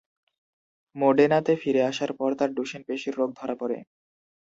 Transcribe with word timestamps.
মোডেনাতে 0.95 1.53
ফিরে 1.61 1.81
আসার 1.83 2.11
পর 2.13 2.29
তার 2.39 2.49
ডুশেন 2.53 2.81
পেশীর 2.87 3.13
রোগ 3.17 3.29
ধরা 3.39 3.55
পড়ে। 3.55 3.77